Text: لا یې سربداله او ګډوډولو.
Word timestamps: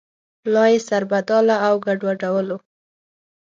لا 0.53 0.63
یې 0.71 0.79
سربداله 0.87 1.55
او 1.67 1.75
ګډوډولو. 1.85 2.57